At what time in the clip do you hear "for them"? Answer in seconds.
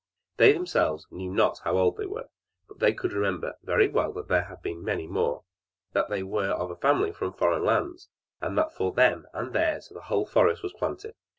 8.73-9.27